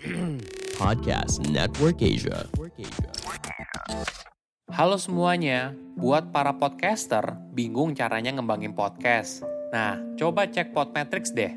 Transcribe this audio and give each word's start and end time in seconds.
Podcast 0.80 1.44
Network 1.52 2.00
Asia. 2.00 2.48
Halo 4.72 4.96
semuanya, 4.96 5.76
buat 6.00 6.32
para 6.32 6.56
podcaster 6.56 7.36
bingung 7.52 7.92
caranya 7.92 8.32
ngembangin 8.32 8.72
podcast. 8.72 9.44
Nah, 9.76 10.00
coba 10.16 10.48
cek 10.48 10.72
Podmetrics 10.72 11.36
deh. 11.36 11.52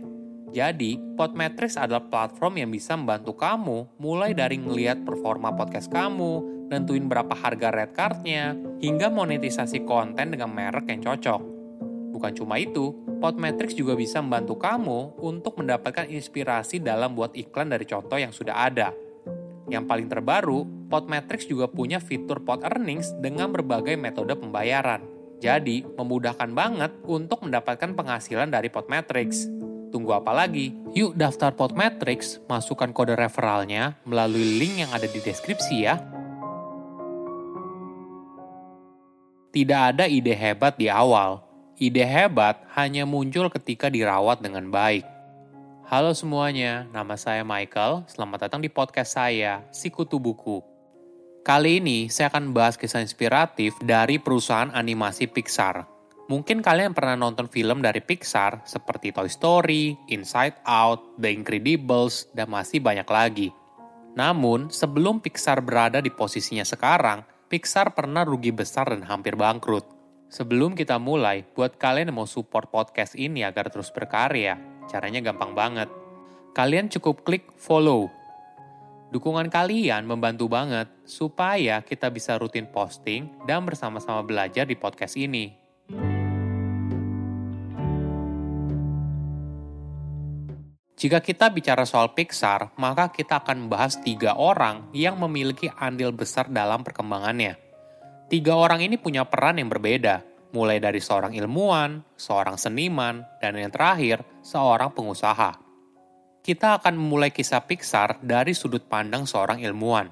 Jadi, 0.52 1.00
Podmetrics 1.16 1.80
adalah 1.80 2.04
platform 2.04 2.60
yang 2.60 2.70
bisa 2.74 3.00
membantu 3.00 3.32
kamu 3.40 3.88
mulai 3.96 4.36
dari 4.36 4.60
ngeliat 4.60 5.08
performa 5.08 5.56
podcast 5.56 5.88
kamu, 5.88 6.68
nentuin 6.68 7.08
berapa 7.08 7.32
harga 7.32 7.72
red 7.72 7.96
cardnya, 7.96 8.60
hingga 8.84 9.08
monetisasi 9.08 9.88
konten 9.88 10.36
dengan 10.36 10.52
merek 10.52 10.92
yang 10.92 11.00
cocok. 11.00 11.53
Bukan 12.24 12.40
cuma 12.40 12.56
itu, 12.56 12.96
Podmetrics 13.20 13.76
juga 13.76 14.00
bisa 14.00 14.24
membantu 14.24 14.56
kamu 14.56 15.20
untuk 15.20 15.60
mendapatkan 15.60 16.08
inspirasi 16.08 16.80
dalam 16.80 17.20
buat 17.20 17.36
iklan 17.36 17.68
dari 17.68 17.84
contoh 17.84 18.16
yang 18.16 18.32
sudah 18.32 18.64
ada. 18.64 18.96
Yang 19.68 19.84
paling 19.92 20.08
terbaru, 20.08 20.88
Podmetrics 20.88 21.52
juga 21.52 21.68
punya 21.68 22.00
fitur 22.00 22.40
Pod 22.40 22.64
Earnings 22.64 23.12
dengan 23.20 23.52
berbagai 23.52 24.00
metode 24.00 24.40
pembayaran. 24.40 25.04
Jadi, 25.44 25.84
memudahkan 25.84 26.48
banget 26.56 26.96
untuk 27.04 27.44
mendapatkan 27.44 27.92
penghasilan 27.92 28.48
dari 28.48 28.72
Podmetrics. 28.72 29.44
Tunggu 29.92 30.16
apa 30.16 30.32
lagi? 30.32 30.72
Yuk 30.96 31.20
daftar 31.20 31.52
Podmetrics, 31.52 32.40
masukkan 32.48 32.96
kode 32.96 33.20
referralnya 33.20 34.00
melalui 34.08 34.64
link 34.64 34.80
yang 34.80 34.96
ada 34.96 35.12
di 35.12 35.20
deskripsi 35.20 35.76
ya. 35.76 36.00
Tidak 39.52 39.82
ada 39.92 40.08
ide 40.08 40.32
hebat 40.32 40.80
di 40.80 40.88
awal. 40.88 41.53
Ide 41.84 42.08
hebat 42.08 42.64
hanya 42.80 43.04
muncul 43.04 43.52
ketika 43.52 43.92
dirawat 43.92 44.40
dengan 44.40 44.72
baik. 44.72 45.04
Halo 45.84 46.16
semuanya, 46.16 46.88
nama 46.96 47.20
saya 47.20 47.44
Michael. 47.44 48.08
Selamat 48.08 48.48
datang 48.48 48.64
di 48.64 48.72
podcast 48.72 49.20
saya, 49.20 49.68
Sikutu 49.68 50.16
Buku. 50.16 50.64
Kali 51.44 51.84
ini 51.84 52.08
saya 52.08 52.32
akan 52.32 52.56
bahas 52.56 52.80
kisah 52.80 53.04
inspiratif 53.04 53.76
dari 53.84 54.16
perusahaan 54.16 54.72
animasi 54.72 55.28
Pixar. 55.28 55.84
Mungkin 56.32 56.64
kalian 56.64 56.96
pernah 56.96 57.20
nonton 57.20 57.52
film 57.52 57.84
dari 57.84 58.00
Pixar 58.00 58.64
seperti 58.64 59.12
Toy 59.12 59.28
Story, 59.28 60.00
Inside 60.08 60.64
Out, 60.64 61.20
The 61.20 61.36
Incredibles, 61.36 62.32
dan 62.32 62.48
masih 62.48 62.80
banyak 62.80 63.12
lagi. 63.12 63.52
Namun, 64.16 64.72
sebelum 64.72 65.20
Pixar 65.20 65.60
berada 65.60 66.00
di 66.00 66.16
posisinya 66.16 66.64
sekarang, 66.64 67.28
Pixar 67.52 67.92
pernah 67.92 68.24
rugi 68.24 68.56
besar 68.56 68.88
dan 68.88 69.04
hampir 69.04 69.36
bangkrut. 69.36 70.03
Sebelum 70.34 70.74
kita 70.74 70.98
mulai, 70.98 71.46
buat 71.46 71.78
kalian 71.78 72.10
yang 72.10 72.18
mau 72.18 72.26
support 72.26 72.74
podcast 72.74 73.14
ini 73.14 73.46
agar 73.46 73.70
terus 73.70 73.94
berkarya, 73.94 74.58
caranya 74.90 75.22
gampang 75.22 75.54
banget. 75.54 75.94
Kalian 76.58 76.90
cukup 76.90 77.22
klik 77.22 77.54
follow. 77.54 78.10
Dukungan 79.14 79.54
kalian 79.54 80.10
membantu 80.10 80.50
banget 80.50 80.90
supaya 81.06 81.86
kita 81.86 82.10
bisa 82.10 82.34
rutin 82.42 82.66
posting 82.66 83.30
dan 83.46 83.62
bersama-sama 83.62 84.26
belajar 84.26 84.66
di 84.66 84.74
podcast 84.74 85.22
ini. 85.22 85.54
Jika 90.98 91.22
kita 91.22 91.54
bicara 91.54 91.86
soal 91.86 92.18
Pixar, 92.18 92.74
maka 92.82 93.14
kita 93.14 93.38
akan 93.38 93.70
membahas 93.70 94.02
tiga 94.02 94.34
orang 94.34 94.90
yang 94.98 95.14
memiliki 95.14 95.70
andil 95.78 96.10
besar 96.10 96.50
dalam 96.50 96.82
perkembangannya. 96.82 97.73
Tiga 98.32 98.56
orang 98.56 98.80
ini 98.84 98.96
punya 98.96 99.28
peran 99.28 99.60
yang 99.60 99.68
berbeda, 99.68 100.24
mulai 100.54 100.78
dari 100.78 101.02
seorang 101.02 101.34
ilmuwan, 101.34 102.06
seorang 102.16 102.56
seniman, 102.56 103.26
dan 103.42 103.58
yang 103.58 103.74
terakhir, 103.74 104.22
seorang 104.46 104.94
pengusaha. 104.94 105.58
Kita 106.44 106.80
akan 106.80 106.94
memulai 107.00 107.32
kisah 107.32 107.64
Pixar 107.64 108.20
dari 108.20 108.52
sudut 108.52 108.84
pandang 108.86 109.24
seorang 109.24 109.64
ilmuwan. 109.64 110.12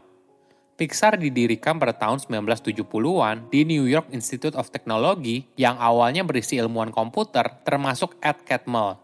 Pixar 0.79 1.19
didirikan 1.19 1.77
pada 1.77 1.93
tahun 1.93 2.23
1970-an 2.23 3.53
di 3.53 3.67
New 3.67 3.85
York 3.85 4.09
Institute 4.15 4.57
of 4.57 4.73
Technology 4.73 5.45
yang 5.53 5.77
awalnya 5.77 6.25
berisi 6.25 6.57
ilmuwan 6.57 6.89
komputer 6.89 7.61
termasuk 7.61 8.17
Ed 8.17 8.41
Catmull. 8.47 8.97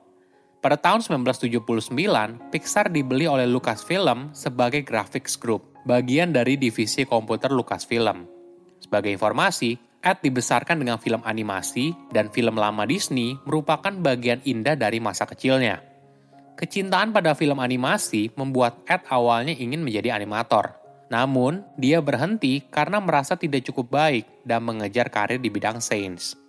Pada 0.57 0.73
tahun 0.73 1.05
1979, 1.05 1.93
Pixar 2.49 2.89
dibeli 2.89 3.29
oleh 3.29 3.45
Lucasfilm 3.45 4.33
sebagai 4.33 4.81
graphics 4.81 5.37
group, 5.37 5.69
bagian 5.85 6.33
dari 6.33 6.57
divisi 6.57 7.05
komputer 7.05 7.53
Lucasfilm. 7.53 8.36
Sebagai 8.87 9.11
informasi, 9.11 9.75
Ed 9.99 10.23
dibesarkan 10.23 10.79
dengan 10.79 10.95
film 10.95 11.19
animasi 11.27 11.91
dan 12.15 12.31
film 12.31 12.55
lama 12.55 12.87
Disney 12.87 13.35
merupakan 13.43 13.91
bagian 13.91 14.39
indah 14.47 14.79
dari 14.79 15.03
masa 15.03 15.27
kecilnya. 15.27 15.83
Kecintaan 16.55 17.11
pada 17.11 17.35
film 17.35 17.59
animasi 17.59 18.31
membuat 18.39 18.79
Ed 18.87 19.03
awalnya 19.11 19.51
ingin 19.51 19.83
menjadi 19.83 20.15
animator. 20.15 20.79
Namun, 21.11 21.67
dia 21.75 21.99
berhenti 21.99 22.63
karena 22.71 23.03
merasa 23.03 23.35
tidak 23.35 23.67
cukup 23.67 23.91
baik 23.91 24.23
dan 24.47 24.63
mengejar 24.63 25.11
karir 25.11 25.43
di 25.43 25.51
bidang 25.51 25.83
sains. 25.83 26.39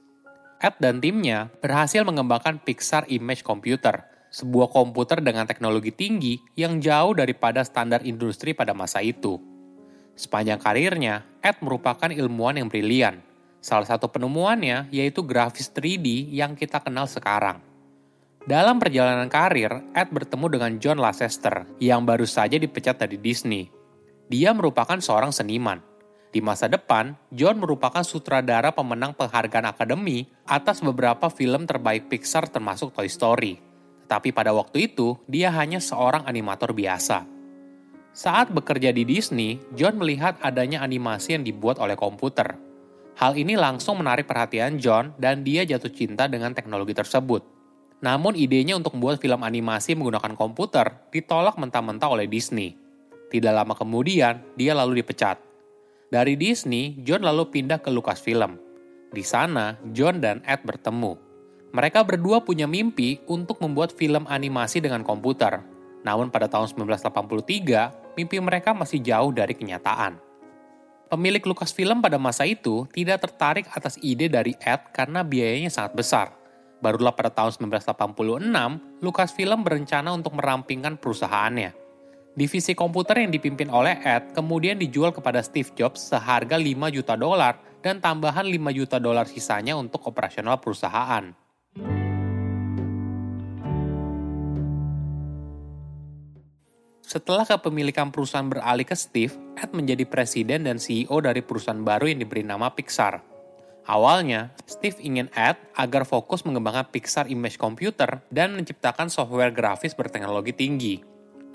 Ed 0.62 0.78
dan 0.78 1.02
timnya 1.02 1.50
berhasil 1.58 2.06
mengembangkan 2.06 2.62
Pixar 2.62 3.10
Image 3.10 3.42
Computer, 3.42 4.06
sebuah 4.30 4.70
komputer 4.70 5.18
dengan 5.18 5.50
teknologi 5.50 5.90
tinggi 5.90 6.38
yang 6.54 6.78
jauh 6.78 7.18
daripada 7.18 7.66
standar 7.66 8.06
industri 8.06 8.54
pada 8.54 8.70
masa 8.70 9.02
itu. 9.02 9.57
Sepanjang 10.18 10.58
karirnya, 10.58 11.22
Ed 11.38 11.62
merupakan 11.62 12.10
ilmuwan 12.10 12.58
yang 12.58 12.66
brilian. 12.66 13.22
Salah 13.62 13.86
satu 13.86 14.10
penemuannya 14.10 14.90
yaitu 14.90 15.22
grafis 15.22 15.70
3D 15.70 16.34
yang 16.34 16.58
kita 16.58 16.82
kenal 16.82 17.06
sekarang. 17.06 17.62
Dalam 18.42 18.82
perjalanan 18.82 19.30
karir, 19.30 19.70
Ed 19.94 20.10
bertemu 20.10 20.46
dengan 20.50 20.72
John 20.82 20.98
Lasseter 20.98 21.70
yang 21.78 22.02
baru 22.02 22.26
saja 22.26 22.58
dipecat 22.58 22.98
dari 22.98 23.14
Disney. 23.14 23.70
Dia 24.26 24.50
merupakan 24.50 24.98
seorang 24.98 25.30
seniman. 25.30 25.78
Di 26.34 26.42
masa 26.42 26.66
depan, 26.66 27.14
John 27.30 27.62
merupakan 27.62 28.02
sutradara 28.02 28.74
pemenang 28.74 29.14
penghargaan 29.14 29.70
akademi 29.70 30.26
atas 30.50 30.82
beberapa 30.82 31.30
film 31.30 31.62
terbaik 31.62 32.10
Pixar 32.10 32.50
termasuk 32.50 32.90
Toy 32.90 33.06
Story. 33.06 33.54
Tetapi 34.04 34.34
pada 34.34 34.50
waktu 34.50 34.90
itu, 34.90 35.14
dia 35.30 35.54
hanya 35.54 35.78
seorang 35.78 36.26
animator 36.26 36.74
biasa. 36.74 37.37
Saat 38.12 38.50
bekerja 38.50 38.90
di 38.90 39.06
Disney, 39.06 39.62
John 39.78 40.00
melihat 40.00 40.36
adanya 40.42 40.82
animasi 40.82 41.38
yang 41.38 41.44
dibuat 41.46 41.78
oleh 41.78 41.94
komputer. 41.94 42.58
Hal 43.18 43.34
ini 43.34 43.58
langsung 43.58 43.98
menarik 43.98 44.30
perhatian 44.30 44.78
John 44.78 45.10
dan 45.18 45.42
dia 45.42 45.66
jatuh 45.66 45.90
cinta 45.90 46.30
dengan 46.30 46.54
teknologi 46.54 46.94
tersebut. 46.94 47.42
Namun 47.98 48.38
idenya 48.38 48.78
untuk 48.78 48.94
membuat 48.94 49.18
film 49.18 49.42
animasi 49.42 49.98
menggunakan 49.98 50.38
komputer 50.38 51.10
ditolak 51.10 51.58
mentah-mentah 51.58 52.08
oleh 52.14 52.30
Disney. 52.30 52.78
Tidak 53.28 53.52
lama 53.52 53.74
kemudian, 53.74 54.40
dia 54.54 54.72
lalu 54.72 55.02
dipecat. 55.02 55.42
Dari 56.08 56.38
Disney, 56.38 56.96
John 57.04 57.26
lalu 57.26 57.50
pindah 57.52 57.82
ke 57.82 57.90
Lucasfilm. 57.92 58.56
Di 59.12 59.24
sana, 59.26 59.76
John 59.92 60.22
dan 60.22 60.40
Ed 60.46 60.64
bertemu. 60.64 61.18
Mereka 61.74 62.00
berdua 62.06 62.40
punya 62.40 62.64
mimpi 62.64 63.20
untuk 63.28 63.60
membuat 63.60 63.92
film 63.92 64.24
animasi 64.24 64.80
dengan 64.80 65.04
komputer. 65.04 65.60
Namun 66.08 66.32
pada 66.32 66.48
tahun 66.48 66.72
1983, 66.72 68.16
mimpi 68.16 68.40
mereka 68.40 68.72
masih 68.72 69.04
jauh 69.04 69.28
dari 69.28 69.52
kenyataan. 69.52 70.16
Pemilik 71.12 71.44
Lucasfilm 71.44 72.00
pada 72.00 72.16
masa 72.16 72.48
itu 72.48 72.88
tidak 72.96 73.28
tertarik 73.28 73.68
atas 73.68 74.00
ide 74.00 74.32
dari 74.32 74.56
Ed 74.56 74.88
karena 74.96 75.20
biayanya 75.20 75.68
sangat 75.68 75.92
besar. 75.92 76.26
Barulah 76.80 77.12
pada 77.12 77.28
tahun 77.28 77.60
1986, 77.76 79.04
Lucasfilm 79.04 79.60
berencana 79.60 80.16
untuk 80.16 80.32
merampingkan 80.36 80.96
perusahaannya. 80.96 81.76
Divisi 82.38 82.72
komputer 82.72 83.24
yang 83.24 83.34
dipimpin 83.34 83.68
oleh 83.68 83.98
Ed 84.00 84.32
kemudian 84.32 84.80
dijual 84.80 85.12
kepada 85.12 85.44
Steve 85.44 85.68
Jobs 85.76 86.08
seharga 86.08 86.56
5 86.56 86.88
juta 86.92 87.18
dolar 87.18 87.60
dan 87.84 88.00
tambahan 88.00 88.46
5 88.46 88.78
juta 88.78 88.96
dolar 88.96 89.26
sisanya 89.28 89.76
untuk 89.76 90.06
operasional 90.08 90.56
perusahaan. 90.62 91.47
Setelah 97.08 97.48
kepemilikan 97.48 98.12
perusahaan 98.12 98.44
beralih 98.44 98.84
ke 98.84 98.92
Steve, 98.92 99.32
Ed 99.56 99.72
menjadi 99.72 100.04
presiden 100.04 100.68
dan 100.68 100.76
CEO 100.76 101.24
dari 101.24 101.40
perusahaan 101.40 101.80
baru 101.80 102.04
yang 102.04 102.20
diberi 102.20 102.44
nama 102.44 102.68
Pixar. 102.68 103.24
Awalnya, 103.88 104.52
Steve 104.68 105.00
ingin 105.00 105.32
Ed 105.32 105.56
agar 105.72 106.04
fokus 106.04 106.44
mengembangkan 106.44 106.92
Pixar 106.92 107.32
Image 107.32 107.56
Computer 107.56 108.20
dan 108.28 108.52
menciptakan 108.52 109.08
software 109.08 109.48
grafis 109.48 109.96
berteknologi 109.96 110.52
tinggi. 110.52 111.00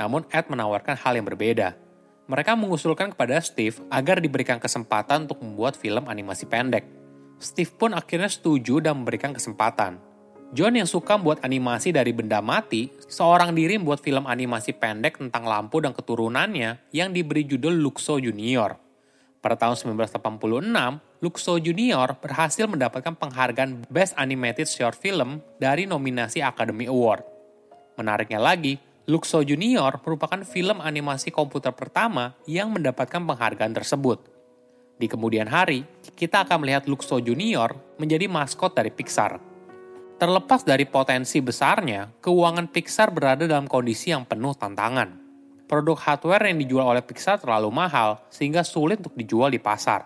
Namun 0.02 0.26
Ed 0.34 0.50
menawarkan 0.50 0.98
hal 0.98 1.22
yang 1.22 1.30
berbeda. 1.30 1.78
Mereka 2.26 2.58
mengusulkan 2.58 3.14
kepada 3.14 3.38
Steve 3.38 3.78
agar 3.94 4.26
diberikan 4.26 4.58
kesempatan 4.58 5.30
untuk 5.30 5.38
membuat 5.46 5.78
film 5.78 6.10
animasi 6.10 6.50
pendek. 6.50 6.90
Steve 7.38 7.70
pun 7.70 7.94
akhirnya 7.94 8.26
setuju 8.26 8.82
dan 8.82 9.06
memberikan 9.06 9.38
kesempatan. 9.38 10.02
John 10.54 10.78
yang 10.78 10.86
suka 10.86 11.18
membuat 11.18 11.42
animasi 11.42 11.90
dari 11.90 12.14
benda 12.14 12.38
mati, 12.38 12.94
seorang 13.10 13.58
diri 13.58 13.82
membuat 13.82 14.06
film 14.06 14.30
animasi 14.30 14.78
pendek 14.78 15.18
tentang 15.18 15.50
lampu 15.50 15.82
dan 15.82 15.98
keturunannya 15.98 16.94
yang 16.94 17.10
diberi 17.10 17.42
judul 17.42 17.74
Luxo 17.82 18.22
Junior. 18.22 18.78
Pada 19.42 19.58
tahun 19.58 19.98
1986, 19.98 21.26
Luxo 21.26 21.58
Junior 21.58 22.22
berhasil 22.22 22.70
mendapatkan 22.70 23.18
penghargaan 23.18 23.90
Best 23.90 24.14
Animated 24.14 24.70
Short 24.70 24.94
Film 24.94 25.42
dari 25.58 25.90
nominasi 25.90 26.46
Academy 26.46 26.86
Award. 26.86 27.26
Menariknya 27.98 28.38
lagi, 28.38 28.78
Luxo 29.10 29.42
Junior 29.42 30.06
merupakan 30.06 30.38
film 30.46 30.86
animasi 30.86 31.34
komputer 31.34 31.74
pertama 31.74 32.38
yang 32.46 32.70
mendapatkan 32.70 33.26
penghargaan 33.26 33.74
tersebut. 33.74 34.22
Di 35.02 35.10
kemudian 35.10 35.50
hari, 35.50 35.82
kita 36.14 36.46
akan 36.46 36.62
melihat 36.62 36.86
Luxo 36.86 37.18
Junior 37.18 37.74
menjadi 37.98 38.30
maskot 38.30 38.78
dari 38.78 38.94
Pixar. 38.94 39.53
Terlepas 40.18 40.64
dari 40.64 40.86
potensi 40.88 41.42
besarnya, 41.44 42.10
keuangan 42.22 42.70
Pixar 42.70 43.12
berada 43.12 43.44
dalam 43.44 43.68
kondisi 43.68 44.14
yang 44.14 44.24
penuh 44.24 44.56
tantangan. 44.56 45.20
Produk 45.68 45.98
hardware 45.98 46.54
yang 46.54 46.60
dijual 46.62 46.86
oleh 46.94 47.04
Pixar 47.04 47.42
terlalu 47.42 47.74
mahal 47.74 48.22
sehingga 48.30 48.62
sulit 48.62 49.02
untuk 49.02 49.18
dijual 49.18 49.50
di 49.50 49.60
pasar. 49.60 50.06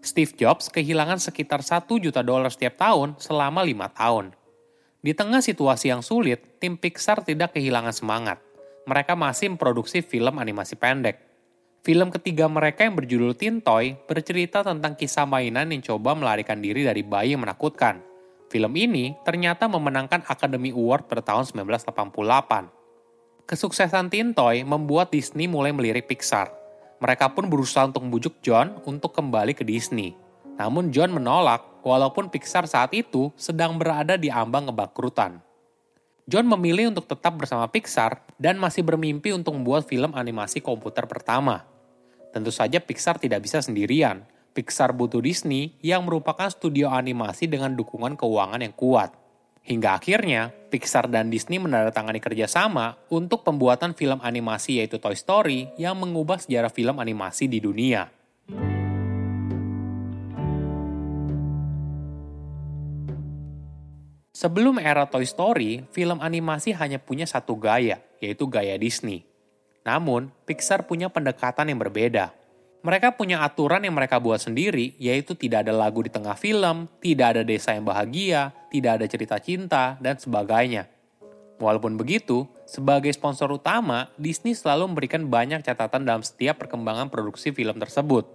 Steve 0.00 0.32
Jobs 0.36 0.68
kehilangan 0.68 1.18
sekitar 1.18 1.64
1 1.64 1.88
juta 1.98 2.20
dolar 2.20 2.52
setiap 2.52 2.76
tahun 2.76 3.16
selama 3.18 3.64
lima 3.64 3.88
tahun 3.88 4.36
di 5.04 5.12
tengah 5.12 5.44
situasi 5.44 5.92
yang 5.92 6.00
sulit, 6.00 6.56
tim 6.56 6.80
Pixar 6.80 7.20
tidak 7.28 7.52
kehilangan 7.52 7.92
semangat. 7.92 8.40
Mereka 8.88 9.12
masih 9.12 9.52
memproduksi 9.52 10.00
film 10.00 10.40
animasi 10.40 10.80
pendek. 10.80 11.20
Film 11.84 12.08
ketiga 12.08 12.48
mereka 12.48 12.88
yang 12.88 12.96
berjudul 12.96 13.36
Tintoy 13.36 14.00
bercerita 14.08 14.64
tentang 14.64 14.96
kisah 14.96 15.28
mainan 15.28 15.68
yang 15.68 15.84
coba 15.84 16.16
melarikan 16.16 16.56
diri 16.64 16.88
dari 16.88 17.04
bayi 17.04 17.36
yang 17.36 17.44
menakutkan. 17.44 18.00
Film 18.54 18.70
ini 18.78 19.18
ternyata 19.26 19.66
memenangkan 19.66 20.30
Academy 20.30 20.70
Award 20.70 21.10
pada 21.10 21.26
tahun 21.26 21.42
1988. 21.50 23.50
Kesuksesan 23.50 24.14
Tintoy 24.14 24.62
membuat 24.62 25.10
Disney 25.10 25.50
mulai 25.50 25.74
melirik 25.74 26.06
Pixar. 26.06 26.54
Mereka 27.02 27.34
pun 27.34 27.50
berusaha 27.50 27.90
untuk 27.90 28.06
membujuk 28.06 28.38
John 28.46 28.78
untuk 28.86 29.10
kembali 29.10 29.58
ke 29.58 29.66
Disney. 29.66 30.14
Namun 30.54 30.94
John 30.94 31.10
menolak 31.10 31.82
walaupun 31.82 32.30
Pixar 32.30 32.70
saat 32.70 32.94
itu 32.94 33.34
sedang 33.34 33.74
berada 33.74 34.14
di 34.14 34.30
ambang 34.30 34.70
kebangkrutan. 34.70 35.42
John 36.30 36.46
memilih 36.46 36.94
untuk 36.94 37.10
tetap 37.10 37.34
bersama 37.34 37.66
Pixar 37.66 38.22
dan 38.38 38.62
masih 38.62 38.86
bermimpi 38.86 39.34
untuk 39.34 39.58
membuat 39.58 39.90
film 39.90 40.14
animasi 40.14 40.62
komputer 40.62 41.10
pertama. 41.10 41.66
Tentu 42.30 42.54
saja 42.54 42.78
Pixar 42.78 43.18
tidak 43.18 43.42
bisa 43.42 43.58
sendirian. 43.58 44.22
Pixar 44.54 44.94
butuh 44.94 45.18
Disney 45.18 45.74
yang 45.82 46.06
merupakan 46.06 46.46
studio 46.46 46.86
animasi 46.86 47.50
dengan 47.50 47.74
dukungan 47.74 48.14
keuangan 48.14 48.62
yang 48.62 48.70
kuat. 48.70 49.10
Hingga 49.66 49.98
akhirnya, 49.98 50.54
Pixar 50.70 51.10
dan 51.10 51.26
Disney 51.26 51.58
menandatangani 51.58 52.22
kerjasama 52.22 52.94
untuk 53.10 53.42
pembuatan 53.42 53.98
film 53.98 54.22
animasi 54.22 54.78
yaitu 54.78 55.02
Toy 55.02 55.18
Story 55.18 55.74
yang 55.74 55.98
mengubah 55.98 56.38
sejarah 56.38 56.70
film 56.70 57.02
animasi 57.02 57.50
di 57.50 57.58
dunia. 57.58 58.06
Sebelum 64.30 64.78
era 64.78 65.10
Toy 65.10 65.26
Story, 65.26 65.82
film 65.90 66.22
animasi 66.22 66.78
hanya 66.78 67.02
punya 67.02 67.26
satu 67.26 67.58
gaya, 67.58 67.98
yaitu 68.22 68.46
gaya 68.46 68.78
Disney. 68.78 69.26
Namun, 69.82 70.30
Pixar 70.46 70.86
punya 70.86 71.10
pendekatan 71.10 71.74
yang 71.74 71.82
berbeda. 71.82 72.43
Mereka 72.84 73.16
punya 73.16 73.40
aturan 73.40 73.80
yang 73.80 73.96
mereka 73.96 74.20
buat 74.20 74.44
sendiri, 74.44 74.92
yaitu 75.00 75.32
tidak 75.32 75.64
ada 75.64 75.72
lagu 75.72 76.04
di 76.04 76.12
tengah 76.12 76.36
film, 76.36 76.84
tidak 77.00 77.32
ada 77.32 77.42
desa 77.42 77.72
yang 77.72 77.88
bahagia, 77.88 78.52
tidak 78.68 79.00
ada 79.00 79.06
cerita 79.08 79.36
cinta, 79.40 79.96
dan 80.04 80.20
sebagainya. 80.20 80.84
Walaupun 81.56 81.96
begitu, 81.96 82.44
sebagai 82.68 83.08
sponsor 83.16 83.48
utama, 83.56 84.12
Disney 84.20 84.52
selalu 84.52 84.92
memberikan 84.92 85.24
banyak 85.24 85.64
catatan 85.64 86.04
dalam 86.04 86.20
setiap 86.20 86.60
perkembangan 86.60 87.08
produksi 87.08 87.56
film 87.56 87.80
tersebut. 87.80 88.28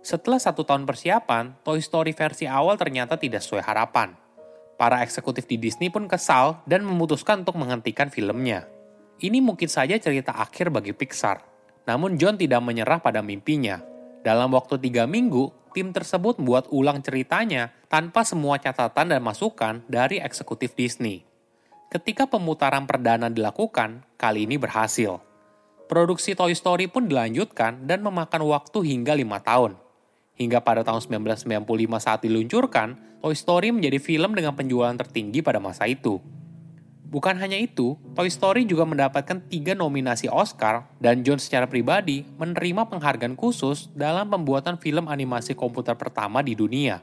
Setelah 0.00 0.40
satu 0.40 0.64
tahun 0.64 0.88
persiapan, 0.88 1.60
Toy 1.60 1.84
Story 1.84 2.16
versi 2.16 2.48
awal 2.48 2.80
ternyata 2.80 3.20
tidak 3.20 3.44
sesuai 3.44 3.68
harapan 3.68 4.16
para 4.80 5.04
eksekutif 5.04 5.44
di 5.44 5.60
Disney 5.60 5.92
pun 5.92 6.08
kesal 6.08 6.64
dan 6.64 6.88
memutuskan 6.88 7.44
untuk 7.44 7.60
menghentikan 7.60 8.08
filmnya. 8.08 8.64
Ini 9.20 9.44
mungkin 9.44 9.68
saja 9.68 9.92
cerita 10.00 10.32
akhir 10.32 10.72
bagi 10.72 10.96
Pixar. 10.96 11.49
Namun 11.88 12.20
John 12.20 12.36
tidak 12.36 12.60
menyerah 12.64 13.00
pada 13.00 13.24
mimpinya. 13.24 13.80
Dalam 14.20 14.52
waktu 14.52 14.76
tiga 14.76 15.08
minggu, 15.08 15.48
tim 15.72 15.94
tersebut 15.94 16.36
membuat 16.36 16.68
ulang 16.74 17.00
ceritanya 17.00 17.72
tanpa 17.88 18.26
semua 18.26 18.60
catatan 18.60 19.16
dan 19.16 19.20
masukan 19.22 19.80
dari 19.88 20.20
eksekutif 20.20 20.76
Disney. 20.76 21.24
Ketika 21.90 22.30
pemutaran 22.30 22.86
perdana 22.86 23.26
dilakukan, 23.26 24.06
kali 24.14 24.46
ini 24.46 24.54
berhasil. 24.60 25.18
Produksi 25.90 26.38
Toy 26.38 26.54
Story 26.54 26.86
pun 26.86 27.10
dilanjutkan 27.10 27.82
dan 27.82 28.06
memakan 28.06 28.46
waktu 28.46 28.78
hingga 28.86 29.18
lima 29.18 29.42
tahun. 29.42 29.74
Hingga 30.38 30.62
pada 30.62 30.86
tahun 30.86 31.02
1995 31.02 31.98
saat 31.98 32.22
diluncurkan, 32.22 32.94
Toy 33.18 33.34
Story 33.34 33.74
menjadi 33.74 33.98
film 33.98 34.38
dengan 34.38 34.54
penjualan 34.54 34.94
tertinggi 34.94 35.42
pada 35.42 35.58
masa 35.58 35.90
itu. 35.90 36.22
Bukan 37.10 37.42
hanya 37.42 37.58
itu, 37.58 37.98
Toy 38.14 38.30
Story 38.30 38.62
juga 38.62 38.86
mendapatkan 38.86 39.42
tiga 39.50 39.74
nominasi 39.74 40.30
Oscar 40.30 40.86
dan 41.02 41.26
John 41.26 41.42
secara 41.42 41.66
pribadi 41.66 42.22
menerima 42.38 42.86
penghargaan 42.86 43.34
khusus 43.34 43.90
dalam 43.98 44.30
pembuatan 44.30 44.78
film 44.78 45.10
animasi 45.10 45.58
komputer 45.58 45.98
pertama 45.98 46.38
di 46.38 46.54
dunia. 46.54 47.02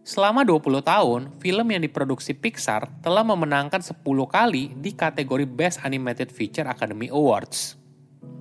Selama 0.00 0.40
20 0.48 0.80
tahun, 0.80 1.20
film 1.44 1.68
yang 1.68 1.84
diproduksi 1.84 2.32
Pixar 2.32 2.88
telah 3.04 3.20
memenangkan 3.20 3.84
10 3.84 4.00
kali 4.24 4.72
di 4.80 4.96
kategori 4.96 5.44
Best 5.44 5.84
Animated 5.84 6.32
Feature 6.32 6.64
Academy 6.64 7.12
Awards. 7.12 7.76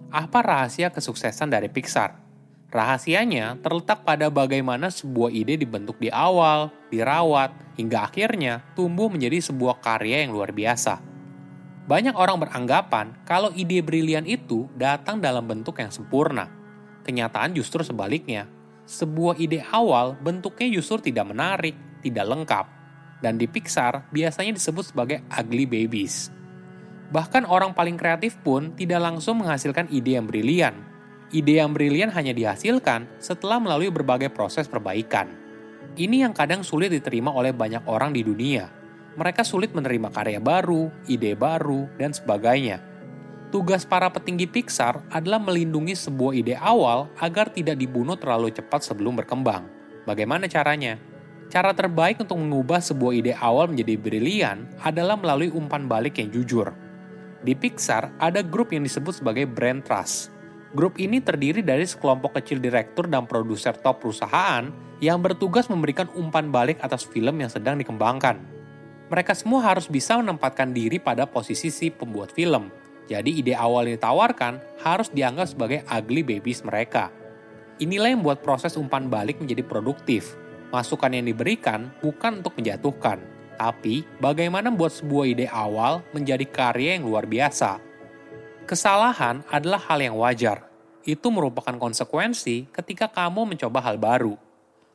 Apa 0.08 0.40
rahasia 0.40 0.88
kesuksesan 0.88 1.52
dari 1.52 1.68
Pixar? 1.68 2.16
Rahasianya 2.72 3.60
terletak 3.60 4.08
pada 4.08 4.32
bagaimana 4.32 4.88
sebuah 4.88 5.36
ide 5.36 5.60
dibentuk 5.60 6.00
di 6.00 6.08
awal, 6.08 6.72
dirawat, 6.90 7.54
hingga 7.78 8.10
akhirnya 8.10 8.66
tumbuh 8.74 9.08
menjadi 9.08 9.40
sebuah 9.40 9.80
karya 9.80 10.26
yang 10.26 10.34
luar 10.34 10.52
biasa. 10.52 11.00
Banyak 11.88 12.20
orang 12.20 12.44
beranggapan 12.44 13.16
kalau 13.24 13.48
ide 13.56 13.80
brilian 13.80 14.28
itu 14.28 14.68
datang 14.76 15.24
dalam 15.24 15.48
bentuk 15.48 15.80
yang 15.80 15.88
sempurna. 15.88 16.52
Kenyataan 17.08 17.56
justru 17.56 17.80
sebaliknya. 17.80 18.52
Sebuah 18.84 19.40
ide 19.40 19.64
awal 19.72 20.20
bentuknya 20.20 20.68
justru 20.68 21.00
tidak 21.00 21.32
menarik, 21.32 21.76
tidak 22.04 22.28
lengkap. 22.28 22.66
Dan 23.24 23.40
di 23.40 23.48
Pixar 23.48 24.12
biasanya 24.12 24.52
disebut 24.60 24.92
sebagai 24.92 25.24
ugly 25.32 25.64
babies. 25.64 26.28
Bahkan 27.08 27.48
orang 27.48 27.72
paling 27.72 27.96
kreatif 27.96 28.36
pun 28.44 28.76
tidak 28.76 29.00
langsung 29.00 29.40
menghasilkan 29.40 29.88
ide 29.88 30.20
yang 30.20 30.28
brilian, 30.28 30.76
ide 31.32 31.64
yang 31.64 31.72
brilian 31.72 32.12
hanya 32.12 32.36
dihasilkan 32.36 33.08
setelah 33.24 33.64
melalui 33.64 33.88
berbagai 33.88 34.28
proses 34.28 34.68
perbaikan. 34.68 35.47
Ini 35.98 36.30
yang 36.30 36.34
kadang 36.38 36.62
sulit 36.62 36.94
diterima 36.94 37.34
oleh 37.34 37.50
banyak 37.50 37.82
orang 37.90 38.14
di 38.14 38.22
dunia. 38.22 38.70
Mereka 39.18 39.42
sulit 39.42 39.74
menerima 39.74 40.14
karya 40.14 40.38
baru, 40.38 40.94
ide 41.10 41.34
baru, 41.34 41.90
dan 41.98 42.14
sebagainya. 42.14 42.78
Tugas 43.50 43.82
para 43.82 44.06
petinggi 44.14 44.46
Pixar 44.46 45.02
adalah 45.10 45.42
melindungi 45.42 45.98
sebuah 45.98 46.38
ide 46.38 46.54
awal 46.54 47.10
agar 47.18 47.50
tidak 47.50 47.82
dibunuh 47.82 48.14
terlalu 48.14 48.54
cepat 48.54 48.86
sebelum 48.86 49.18
berkembang. 49.18 49.66
Bagaimana 50.06 50.46
caranya? 50.46 51.02
Cara 51.50 51.74
terbaik 51.74 52.22
untuk 52.22 52.38
mengubah 52.38 52.78
sebuah 52.78 53.18
ide 53.18 53.34
awal 53.34 53.66
menjadi 53.66 53.98
brilian 53.98 54.70
adalah 54.86 55.18
melalui 55.18 55.50
umpan 55.50 55.90
balik 55.90 56.22
yang 56.22 56.30
jujur. 56.30 56.78
Di 57.42 57.58
Pixar 57.58 58.14
ada 58.22 58.46
grup 58.46 58.70
yang 58.70 58.86
disebut 58.86 59.18
sebagai 59.18 59.50
brand 59.50 59.82
trust, 59.82 60.30
Grup 60.76 61.00
ini 61.00 61.24
terdiri 61.24 61.64
dari 61.64 61.88
sekelompok 61.88 62.44
kecil 62.44 62.60
direktur 62.60 63.08
dan 63.08 63.24
produser 63.24 63.72
top 63.72 64.04
perusahaan 64.04 64.68
yang 65.00 65.24
bertugas 65.24 65.72
memberikan 65.72 66.12
umpan 66.12 66.52
balik 66.52 66.84
atas 66.84 67.08
film 67.08 67.40
yang 67.40 67.48
sedang 67.48 67.80
dikembangkan. 67.80 68.36
Mereka 69.08 69.32
semua 69.32 69.64
harus 69.64 69.88
bisa 69.88 70.20
menempatkan 70.20 70.76
diri 70.76 71.00
pada 71.00 71.24
posisi 71.24 71.72
si 71.72 71.88
pembuat 71.88 72.36
film. 72.36 72.68
Jadi 73.08 73.40
ide 73.40 73.56
awal 73.56 73.88
yang 73.88 73.96
ditawarkan 73.96 74.60
harus 74.84 75.08
dianggap 75.08 75.48
sebagai 75.48 75.80
ugly 75.88 76.28
babies 76.28 76.60
mereka. 76.68 77.16
Inilah 77.80 78.12
yang 78.12 78.20
membuat 78.20 78.44
proses 78.44 78.76
umpan 78.76 79.08
balik 79.08 79.40
menjadi 79.40 79.64
produktif. 79.64 80.36
Masukan 80.76 81.16
yang 81.16 81.32
diberikan 81.32 81.88
bukan 82.04 82.44
untuk 82.44 82.60
menjatuhkan, 82.60 83.24
tapi 83.56 84.04
bagaimana 84.20 84.68
membuat 84.68 84.92
sebuah 84.92 85.32
ide 85.32 85.48
awal 85.48 86.04
menjadi 86.12 86.44
karya 86.44 87.00
yang 87.00 87.08
luar 87.08 87.24
biasa 87.24 87.87
Kesalahan 88.68 89.48
adalah 89.48 89.80
hal 89.88 90.04
yang 90.04 90.20
wajar. 90.20 90.68
Itu 91.08 91.32
merupakan 91.32 91.72
konsekuensi 91.72 92.68
ketika 92.76 93.08
kamu 93.08 93.56
mencoba 93.56 93.80
hal 93.80 93.96
baru. 93.96 94.36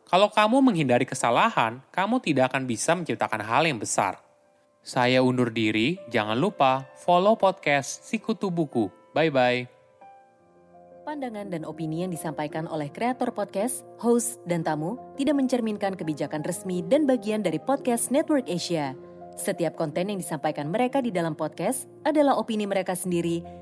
Kalau 0.04 0.28
kamu 0.28 0.60
menghindari 0.60 1.08
kesalahan, 1.08 1.80
kamu 1.88 2.20
tidak 2.20 2.52
akan 2.52 2.68
bisa 2.68 2.92
menciptakan 2.92 3.40
hal 3.40 3.64
yang 3.64 3.80
besar. 3.80 4.20
Saya 4.84 5.24
undur 5.24 5.48
diri, 5.48 5.96
jangan 6.12 6.36
lupa 6.36 6.84
follow 7.00 7.32
podcast 7.32 8.04
Sikutu 8.04 8.52
Buku. 8.52 8.92
Bye-bye. 9.16 9.64
Pandangan 11.08 11.48
dan 11.48 11.64
opini 11.64 12.04
yang 12.04 12.12
disampaikan 12.12 12.68
oleh 12.68 12.92
kreator 12.92 13.32
podcast, 13.32 13.88
host, 13.96 14.36
dan 14.44 14.60
tamu 14.60 15.00
tidak 15.16 15.40
mencerminkan 15.40 15.96
kebijakan 15.96 16.44
resmi 16.44 16.84
dan 16.84 17.08
bagian 17.08 17.40
dari 17.40 17.56
podcast 17.56 18.12
Network 18.12 18.44
Asia. 18.52 18.92
Setiap 19.32 19.80
konten 19.80 20.12
yang 20.12 20.20
disampaikan 20.20 20.68
mereka 20.68 21.00
di 21.00 21.08
dalam 21.08 21.32
podcast 21.32 21.88
adalah 22.04 22.36
opini 22.36 22.68
mereka 22.68 22.92
sendiri 22.92 23.61